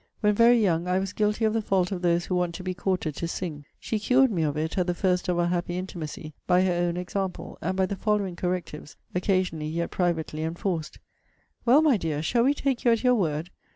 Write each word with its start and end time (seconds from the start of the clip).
When 0.21 0.33
very 0.33 0.59
young, 0.59 0.87
I 0.87 0.97
was 0.97 1.13
guilty 1.13 1.45
of 1.45 1.53
the 1.53 1.61
fault 1.61 1.91
of 1.91 2.01
those 2.01 2.25
who 2.25 2.33
want 2.33 2.55
to 2.55 2.63
be 2.63 2.73
courted 2.73 3.15
to 3.17 3.27
sing. 3.27 3.65
She 3.79 3.99
cured 3.99 4.31
me 4.31 4.41
of 4.41 4.57
it, 4.57 4.75
at 4.75 4.87
the 4.87 4.95
first 4.95 5.29
of 5.29 5.37
our 5.37 5.45
happy 5.45 5.77
intimacy, 5.77 6.33
by 6.47 6.63
her 6.63 6.73
own 6.73 6.97
example; 6.97 7.59
and 7.61 7.77
by 7.77 7.85
the 7.85 7.95
following 7.95 8.35
correctives, 8.35 8.95
occasionally, 9.13 9.67
yet 9.67 9.91
privately 9.91 10.41
enforced: 10.41 10.97
'Well, 11.65 11.83
my 11.83 11.97
dear, 11.97 12.23
shall 12.23 12.45
we 12.45 12.55
take 12.55 12.83
you 12.83 12.89
at 12.91 13.03
your 13.03 13.13
word? 13.13 13.51